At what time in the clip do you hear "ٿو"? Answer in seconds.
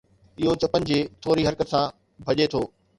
2.51-2.61